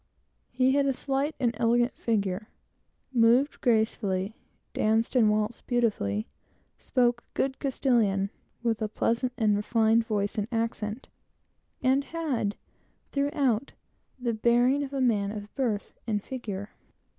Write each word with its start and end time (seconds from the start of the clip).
He 0.49 0.71
had 0.71 0.87
a 0.87 0.93
slight 0.95 1.35
and 1.39 1.53
elegant 1.59 1.93
figure, 1.93 2.47
moved 3.13 3.61
gracefully, 3.61 4.35
danced 4.73 5.15
and 5.15 5.29
waltzed 5.29 5.67
beautifully, 5.67 6.27
spoke 6.79 7.23
the 7.35 7.43
best 7.49 7.55
of 7.55 7.59
Castilian, 7.59 8.31
with 8.63 8.81
a 8.81 8.87
pleasant 8.87 9.31
and 9.37 9.55
refined 9.55 10.03
voice 10.07 10.39
and 10.39 10.47
accent, 10.51 11.07
and 11.83 12.05
had, 12.05 12.55
throughout, 13.11 13.73
the 14.19 14.33
bearing 14.33 14.83
of 14.83 14.91
a 14.91 15.01
man 15.01 15.29
of 15.31 15.43
high 15.43 15.49
birth 15.53 15.93
and 16.07 16.23
figure. 16.23 16.71